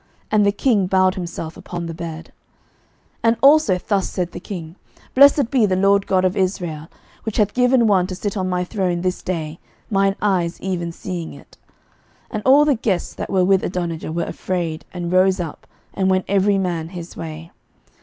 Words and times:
And 0.31 0.43
the 0.43 0.51
king 0.51 0.87
bowed 0.87 1.13
himself 1.13 1.55
upon 1.55 1.85
the 1.85 1.93
bed. 1.93 2.31
11:001:048 3.23 3.25
And 3.25 3.37
also 3.43 3.77
thus 3.77 4.09
said 4.09 4.31
the 4.31 4.39
king, 4.39 4.75
Blessed 5.13 5.51
be 5.51 5.67
the 5.67 5.75
LORD 5.75 6.07
God 6.07 6.25
of 6.25 6.35
Israel, 6.35 6.87
which 7.21 7.37
hath 7.37 7.53
given 7.53 7.85
one 7.85 8.07
to 8.07 8.15
sit 8.15 8.35
on 8.35 8.49
my 8.49 8.63
throne 8.63 9.01
this 9.01 9.21
day, 9.21 9.59
mine 9.91 10.15
eyes 10.19 10.59
even 10.59 10.91
seeing 10.91 11.33
it. 11.35 11.55
11:001:049 12.31 12.31
And 12.31 12.43
all 12.47 12.65
the 12.65 12.73
guests 12.73 13.13
that 13.13 13.29
were 13.29 13.45
with 13.45 13.63
Adonijah 13.63 14.11
were 14.11 14.23
afraid, 14.23 14.85
and 14.91 15.11
rose 15.11 15.39
up, 15.39 15.67
and 15.93 16.09
went 16.09 16.25
every 16.27 16.57
man 16.57 16.89
his 16.89 17.15
way. 17.15 17.51